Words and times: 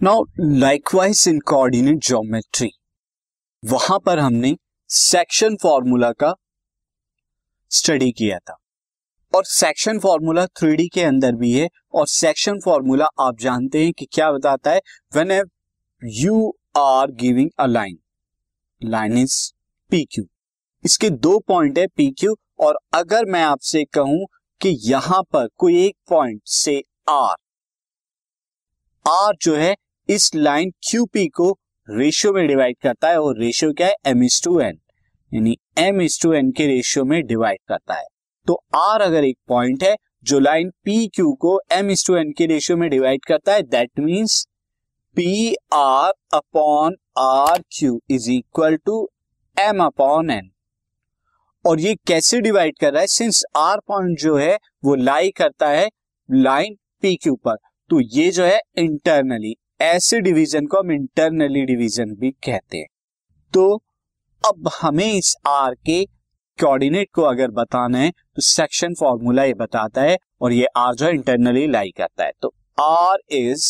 Now 0.00 0.24
likewise 0.40 1.24
in 1.28 1.38
coordinate 1.40 1.98
geometry 2.06 2.70
वहाँ 3.62 3.98
पर 4.06 4.18
हमने 4.18 4.54
सेक्शन 4.90 5.56
फॉर्मूला 5.62 6.10
का 6.12 6.32
स्टडी 7.70 8.10
किया 8.12 8.38
था। 8.38 8.56
और 9.32 9.44
सेक्शन 9.44 9.98
फॉर्मूला 9.98 10.44
थ्री 10.46 10.86
के 10.88 11.02
अंदर 11.02 11.32
भी 11.32 11.52
है 11.52 11.68
और 11.94 12.06
सेक्शन 12.06 12.60
फॉर्मूला 12.64 13.06
आप 13.20 13.38
जानते 13.40 13.82
हैं 13.84 13.92
कि 13.92 14.06
क्या 14.12 14.30
बताता 14.32 14.70
है? 14.70 14.80
Whenever 15.30 15.48
you 16.02 16.56
are 16.76 17.10
giving 17.10 17.50
a 17.58 17.66
line 17.66 17.98
line 18.82 19.18
is 19.18 19.36
P 19.90 20.04
Q 20.04 20.24
इसके 20.84 21.10
दो 21.10 21.38
पॉइंट 21.38 21.78
है 21.78 21.86
पी 21.86 22.10
क्यू 22.10 22.36
और 22.60 22.78
अगर 22.94 23.24
मैं 23.24 23.42
आपसे 23.42 23.84
कहूँ 23.84 24.26
कि 24.60 24.76
यहाँ 24.84 25.22
पर 25.22 25.48
कोई 25.56 25.84
एक 25.86 25.96
पॉइंट 26.08 26.40
से 26.44 26.82
आर 27.08 27.36
आर 29.04 29.36
जो 29.42 29.56
है 29.56 29.76
इस 30.08 30.34
लाइन 30.34 30.70
क्यू 30.82 31.04
पी 31.04 31.26
को 31.28 31.50
रेशियो 31.88 32.32
में 32.32 32.46
डिवाइड 32.48 32.76
करता 32.82 33.08
है 33.08 33.20
और 33.20 33.38
रेशियो 33.38 33.72
क्या 33.72 33.86
है? 33.86 33.94
एम 34.06 34.22
इज़ 34.24 34.42
टू 34.44 34.60
एन 34.60 34.78
यानी 35.32 35.56
एम 35.78 36.00
इज़ 36.02 36.18
टू 36.22 36.32
एन 36.32 36.50
के 36.50 36.66
रेशियो 36.66 37.04
में 37.04 37.20
डिवाइड 37.26 37.58
करता 37.68 37.94
है। 37.94 38.06
तो 38.46 38.54
आर 38.74 39.00
अगर 39.00 39.24
एक 39.24 39.36
पॉइंट 39.48 39.84
है, 39.84 39.94
जो 40.24 40.38
लाइन 40.38 40.70
पी 40.84 41.06
क्यू 41.08 41.32
को 41.32 41.60
एम 41.72 41.90
इज़ 41.90 42.06
टू 42.06 42.16
एन 42.16 42.32
के 42.32 42.46
रेशियो 42.46 42.76
में 42.76 42.88
डिवाइड 42.90 43.24
करता 43.24 43.54
है 43.54 43.62
that 43.62 44.00
means 44.00 44.42
P 45.16 45.54
R 45.74 46.12
upon 46.34 46.96
R 47.18 47.62
Q 47.70 48.00
is 48.10 48.30
equal 48.30 48.76
to 48.76 49.08
M 49.56 49.84
upon 49.84 50.30
N 50.30 50.50
और 51.64 51.80
ये 51.80 51.94
कैसे 52.06 52.40
डिवाइड 52.40 52.78
कर 52.78 52.92
रहा 52.92 53.00
है? 53.00 53.06
सिंस 53.06 53.44
आर 53.56 53.78
पॉइंट 53.88 54.18
जो 54.18 54.36
है, 54.36 54.58
वो 54.84 54.94
लाई 54.94 55.30
करता 55.30 55.68
है 55.68 55.88
लाइन 56.28 56.76
पी 57.02 57.16
क्यू 57.16 57.34
पर 57.34 57.56
तो 57.90 58.00
ये 58.00 58.30
जो 58.30 58.44
है 58.44 58.60
इंटरनली 58.78 59.56
ऐसे 59.80 60.20
डिवीज़न 60.20 60.66
को 60.66 60.78
हम 60.78 60.92
इंटरनली 60.92 61.64
डिवीज़न 61.66 62.14
भी 62.14 62.30
कहते 62.44 62.78
हैं। 62.78 62.86
तो 63.54 63.74
अब 64.44 64.70
हमें 64.80 65.12
इस 65.12 65.34
आर 65.46 65.74
के 65.86 66.04
कोऑर्डिनेट 66.58 67.08
को 67.14 67.22
अगर 67.22 67.50
बताना 67.50 67.98
है 67.98 68.10
तो 68.10 68.42
सेक्शन 68.42 68.94
फॉर्मूला 68.94 69.44
ये 69.44 69.54
बताता 69.54 70.02
है 70.02 70.16
और 70.42 70.52
ये 70.52 70.66
आर 70.76 70.94
जो 70.94 71.08
इंटरनली 71.08 71.66
लाई 71.66 71.90
करता 71.96 72.24
है। 72.24 72.32
तो 72.42 72.52
R 72.78 73.18
is 73.32 73.66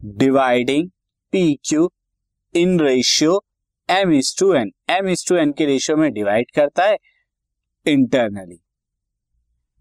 dividing 0.00 0.88
P 1.32 1.54
Q 1.64 1.90
in 2.54 2.78
ratio 2.80 3.42
M 3.88 4.12
is 4.12 4.34
to 4.38 4.52
N 4.54 4.72
M 4.90 5.08
is 5.08 5.28
to 5.28 5.36
N 5.36 5.52
के 5.52 5.66
रेशियो 5.66 5.96
में 5.96 6.12
डिवाइड 6.12 6.50
करता 6.54 6.84
है 6.84 6.96
internally 7.86 8.58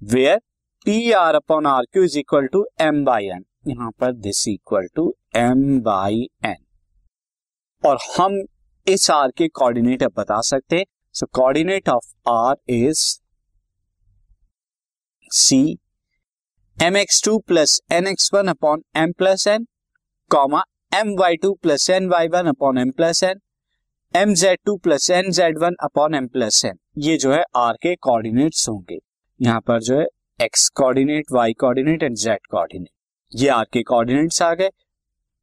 where 0.01 0.37
P 0.85 1.11
R 1.13 1.35
upon 1.35 1.65
R 1.67 1.85
Q 1.93 2.03
is 2.03 2.17
equal 2.19 2.47
to 2.47 2.65
M 2.81 3.03
by 3.05 3.27
N 3.27 3.45
यहाँ 3.67 3.89
पर 3.99 4.11
this 4.13 4.47
equal 4.47 4.87
to 4.95 5.13
M 5.35 5.79
by 5.81 6.27
N 6.45 6.55
और 7.83 7.97
हम 8.17 8.37
इस 8.87 9.09
R 9.11 9.31
के 9.37 9.47
कोऑर्डिनेट 9.49 10.03
अब 10.03 10.11
बता 10.17 10.39
सकते 10.41 10.83
so 11.15 11.25
coordinate 11.33 11.89
of 11.89 12.13
R 12.29 12.55
is 12.73 13.01
C 15.31 15.61
M 16.77 16.97
X 16.97 17.23
two 17.25 17.37
plus 17.47 17.79
N 17.91 18.07
X 18.07 18.29
one 18.33 18.47
upon 18.47 18.83
M 18.97 19.11
plus 19.17 19.47
N 19.47 19.67
comma 20.31 20.63
M 20.95 21.15
Y 21.19 21.35
two 21.35 21.53
plus 21.53 21.89
N 21.89 22.09
Y 22.09 22.27
one 22.27 22.47
upon 22.47 22.77
M 22.77 22.91
plus 22.91 23.23
N 23.23 23.39
M 24.13 24.33
Z 24.33 24.59
two 24.65 24.75
plus 24.77 25.09
N 25.11 25.31
Z 25.31 25.57
one 25.57 25.75
upon 25.83 26.15
M 26.15 26.27
plus 26.27 26.63
N 26.65 26.77
ये 26.97 27.17
जो 27.17 27.33
है 27.33 27.43
are 27.57 27.77
के 27.81 27.95
coordinates 27.95 28.67
होंगे। 28.69 28.99
यहाँ 29.39 29.61
पर 29.61 29.81
जो 29.81 29.99
है 29.99 30.05
X 30.39 30.67
coordinate 30.69 31.31
Y 31.31 31.53
coordinate 31.53 32.03
and 32.03 32.15
Z 32.17 32.47
coordinate 32.51 32.89
ये 33.35 33.47
आर 33.49 33.65
के 33.73 33.83
कोऑर्डिनेट्स 33.83 34.41
आ 34.41 34.53
गए। 34.53 34.69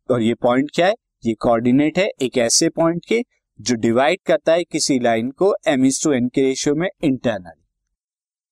और 0.08 0.22
ये 0.22 0.34
पॉइंट 0.34 0.70
क्या 0.74 0.86
है? 0.86 0.94
ये 1.24 1.34
कोऑर्डिनेट 1.34 1.98
है 1.98 2.08
एक 2.22 2.38
ऐसे 2.38 2.68
पॉइंट 2.70 3.04
के 3.08 3.22
जो 3.58 3.74
डिवाइड 3.76 4.18
करता 4.26 4.52
है 4.52 4.64
किसी 4.64 4.98
लाइन 4.98 5.30
को 5.30 5.54
एम 5.68 5.84
इज़ 5.86 6.02
टू 6.04 6.12
एन 6.12 6.28
के 6.28 6.42
रेशियो 6.42 6.74
में 6.74 6.88
इंटरनली 7.04 7.60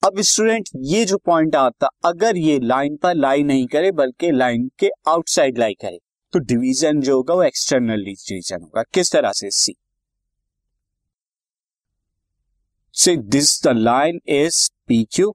अब 0.03 0.21
स्टूडेंट 0.23 0.69
ये 0.87 1.05
जो 1.05 1.17
पॉइंट 1.19 1.56
आता 1.56 1.89
अगर 2.05 2.37
ये 2.37 2.59
लाइन 2.61 2.97
पर 2.97 3.15
लाई 3.15 3.43
नहीं 3.43 3.67
करे, 3.67 3.91
बल्कि 3.93 4.31
लाइन 4.31 4.71
के 4.78 4.91
आउटसाइड 5.09 5.59
लाई 5.59 5.75
करे 5.75 5.99
तो 6.33 6.39
डिवीज़न 6.41 7.01
जो 7.01 7.17
होगा 7.17 7.34
वो 7.34 7.43
एक्सटर्नल 7.43 8.05
डिवीज़न 8.05 8.62
होगा। 8.62 8.83
किस 8.95 9.12
तरह 9.12 9.33
से? 9.33 9.51
सी 9.51 9.75
से 12.95 13.17
this 13.17 13.62
the 13.65 13.69
line 13.69 14.21
is 14.28 14.69
P 14.89 15.03
Q 15.12 15.34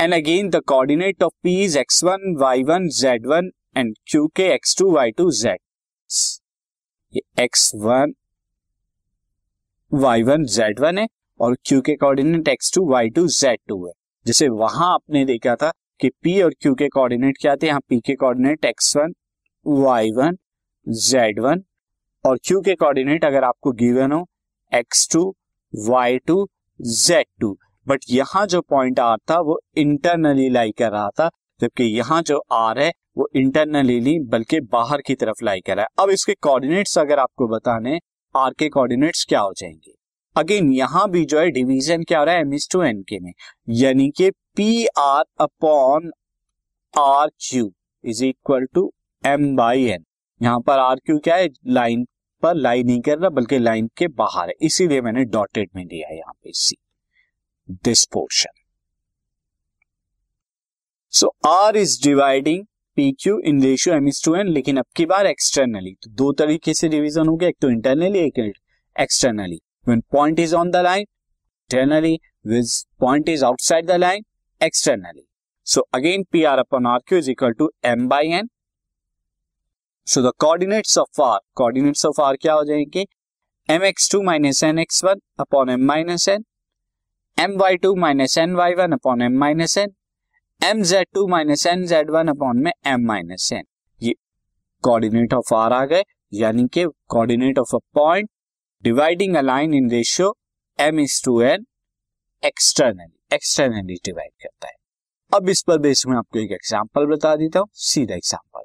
and 0.00 0.14
again 0.14 0.48
the 0.50 0.56
coordinate 0.68 1.22
of 1.22 1.32
P 1.42 1.54
is 1.64 1.78
X 1.78 2.02
one 2.04 2.34
Y 2.40 2.62
one 2.64 2.88
Z 2.94 3.26
one 3.26 3.50
and 3.76 3.94
Q 4.10 4.26
के 4.36 4.48
X 4.54 4.76
two 4.78 4.90
Y 4.92 5.10
two 5.10 5.30
Z 5.32 5.58
X 7.40 7.70
one 7.76 8.12
Y 9.92 10.22
one 10.22 10.44
Z 10.46 10.80
one 10.80 10.98
है, 10.98 11.06
और 11.40 11.56
Q 11.64 11.80
के 11.80 11.94
coordinate 11.96 12.48
X 12.48 12.72
two 12.74 12.84
Y 12.90 13.10
two 13.10 13.26
Z 13.28 13.58
two 13.68 13.86
है। 13.86 13.92
जैसे 14.26 14.48
वहाँ 14.50 14.92
आपने 14.94 15.24
देखा 15.24 15.54
था 15.56 15.70
कि 16.00 16.08
पी 16.22 16.40
और 16.42 16.54
क्यू 16.60 16.74
के 16.74 16.88
कोऑर्डिनेट 16.88 17.38
क्या 17.40 17.56
थे, 17.56 17.66
यहाँ 17.66 17.80
पी 17.88 18.00
के 18.06 18.14
coordinate 18.14 18.64
X 18.64 18.96
one 18.96 19.12
Y 19.66 20.10
one 20.16 20.36
Z 20.86 21.40
one 21.40 21.62
और 22.24 22.38
क्यू 22.44 22.60
के 22.60 22.74
कोऑर्डिनेट 22.74 23.24
अगर 23.24 23.44
आपको 23.44 23.72
गिवन 23.74 24.12
हो 24.12 24.24
X 24.72 25.08
two 25.12 25.28
Y 25.72 26.18
two 26.26 26.46
Z 26.80 27.26
two 27.40 27.56
but 27.88 28.00
यहाँ 28.10 28.46
जो 28.46 28.60
पॉइंट 28.60 29.00
आर 29.00 29.16
था, 29.30 29.40
वो 29.40 29.60
इंटरनली 29.76 30.48
लाई 30.50 30.70
कर 30.70 30.90
रहा 30.92 31.08
था, 31.10 31.30
जबकि 31.60 31.84
यहाँ 31.84 32.22
जो 32.22 32.38
आर 32.52 32.78
है, 32.78 32.92
वो 33.18 33.28
इंटरनली 33.36 34.00
नहीं, 34.00 34.18
बल्कि 34.20 34.60
बाहर 34.72 35.00
की 35.00 35.14
तरफ़ 35.14 35.44
लाई 35.44 35.60
कर 35.60 35.76
रहा 35.76 35.84
है। 35.84 36.04
अब 36.04 36.10
इसके 36.10 36.34
कोऑर्डिनेट्स 36.34 36.98
अगर 36.98 37.18
आपको 37.18 37.48
बताने 37.48 37.98
आर 38.34 38.54
के 38.58 38.68
कोऑर्डिनेट्स 38.68 39.24
क्या 39.28 39.40
हो 39.40 39.52
जाएँगे? 39.56 39.92
अगेन 40.36 40.72
यहाँ 40.72 41.08
भी 41.10 41.24
जो 41.24 41.38
है 41.40 41.50
डिवीज़न 41.50 42.02
क्या 42.04 42.18
हो 42.18 42.24
रहा 42.24 42.34
है 42.34 42.40
एम 42.40 42.50
टू 42.72 42.82
एन 42.82 43.02
के 43.02 43.18
में। 43.20 43.32
यानी 43.68 44.10
कि 44.10 44.30
P 44.56 44.86
R 44.98 45.24
upon 45.40 46.10
R 46.94 47.28
Q 47.40 47.70
is 48.04 48.24
equal 48.24 48.66
to 48.74 48.90
M 49.24 49.54
by 49.56 49.84
N 49.84 50.04
यहाँ 50.40 50.60
पर 50.60 50.78
आर 50.78 50.96
क्यू 50.96 51.18
क्या 51.18 51.36
है 51.36 51.48
लाइन 51.66 52.04
पर 52.42 52.54
लाई 52.54 52.82
नहीं 52.82 53.00
कर 53.00 53.18
रहा, 53.18 53.30
बल्कि 53.30 53.58
लाइन 53.58 53.88
के 53.96 54.08
बाहर 54.08 54.48
है। 54.48 54.54
इसीलिए 54.62 55.00
मैंने 55.00 55.24
डॉटेड 55.26 55.70
में 55.76 55.86
दिया 55.86 56.08
है 56.08 56.16
यहाँ 56.18 56.32
पे 56.44 56.52
see 56.54 56.76
this 57.70 58.04
portion 58.04 58.60
so 61.12 61.34
R 61.46 61.76
is 61.76 62.02
dividing 62.02 62.64
P 62.96 63.10
Q 63.12 63.38
in 63.38 63.62
ratio 63.62 63.94
M 63.94 64.08
is 64.08 64.22
to 64.24 64.34
N 64.34 64.48
लेकिन 64.48 64.76
अब 64.76 64.84
की 64.96 65.06
बार 65.06 65.26
एक्सटर्नली 65.26 65.94
तो 65.94 66.10
दो 66.10 66.32
तरीके 66.32 66.74
से 66.74 66.88
डिविजन 66.88 67.28
हो 67.28 67.36
गया, 67.36 67.48
एक 67.48 67.56
तो 67.60 67.70
इंटरनली 67.70 68.18
एक 68.18 68.38
externally 68.96 69.60
when 69.88 70.00
point 70.12 70.38
is 70.38 70.54
on 70.54 70.70
the 70.70 70.76
line 70.76 71.00
internally 71.00 72.18
which 72.46 72.84
point 73.00 73.28
is 73.28 73.44
outside 73.44 73.86
the 73.86 73.90
line 73.90 74.24
externally 74.60 75.26
so 75.66 75.80
again 75.94 76.24
P 76.32 76.42
R 76.44 76.58
upon 76.58 76.86
R 76.86 76.98
Q 77.06 77.18
is 77.18 77.30
equal 77.30 77.52
to 77.52 77.70
M 77.84 78.08
by 78.08 78.32
N 78.32 78.48
so 80.06 80.22
the 80.22 80.32
coordinates 80.38 80.98
of 80.98 81.22
R 81.22 81.38
coordinates 81.54 82.06
of 82.06 82.20
R 82.22 82.36
क्या 82.36 82.52
हो 82.52 82.64
जाएँगे? 82.64 83.06
M 83.68 83.84
X 83.84 84.10
two 84.10 84.22
minus 84.22 84.62
N 84.64 84.78
X 84.78 85.04
one 85.04 85.20
upon 85.40 85.70
M 85.70 85.86
minus 85.86 86.28
N 86.28 86.44
Y 87.56 87.76
two 87.76 87.94
minus 87.94 88.36
N 88.38 88.54
Y 88.56 88.74
one 88.74 88.92
upon 88.92 89.22
M 89.22 89.36
minus 89.38 89.76
N 89.78 89.90
M 90.60 90.82
Z 90.82 91.06
two 91.14 91.26
minus 91.28 91.66
N 91.66 91.84
Z 91.86 92.10
one 92.10 92.28
upon 92.28 92.58
में 92.62 92.70
M 92.86 93.06
minus 93.06 93.52
N 93.52 93.64
ये 94.00 94.14
coordinate 94.84 95.34
of 95.34 95.54
R 95.54 95.72
आ 95.72 95.84
गए, 95.84 96.02
यानी 96.34 96.66
कि 96.74 96.84
coordinate 97.08 97.58
of 97.58 97.74
a 97.76 97.78
point 97.94 98.28
dividing 98.84 99.36
a 99.36 99.40
line 99.40 99.74
in 99.74 99.90
ratio 99.90 100.34
M 100.78 101.00
is 101.00 101.22
to 101.24 101.40
N 101.42 101.66
externally 102.42 103.34
externally 103.34 103.94
divide 104.04 104.32
करता 104.42 104.68
है। 104.68 104.74
अब 105.32 105.48
इस 105.48 105.62
पर 105.62 105.78
बेस 105.78 106.06
में 106.06 106.16
आपको 106.16 106.38
एक 106.38 106.52
एग्जांपल 106.52 107.06
बता 107.06 107.34
देता 107.36 107.58
हूँ, 107.58 107.68
सीधा 107.72 108.14
example 108.14 108.64